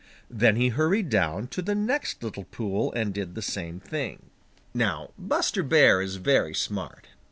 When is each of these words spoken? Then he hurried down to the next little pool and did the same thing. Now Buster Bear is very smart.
Then 0.31 0.55
he 0.55 0.69
hurried 0.69 1.09
down 1.09 1.45
to 1.49 1.61
the 1.61 1.75
next 1.75 2.23
little 2.23 2.45
pool 2.45 2.91
and 2.93 3.13
did 3.13 3.35
the 3.35 3.41
same 3.43 3.79
thing. 3.79 4.31
Now 4.73 5.11
Buster 5.15 5.61
Bear 5.61 6.01
is 6.01 6.15
very 6.15 6.55
smart. 6.55 7.09